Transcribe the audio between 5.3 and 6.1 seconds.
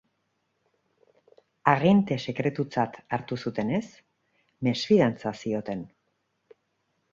zioten.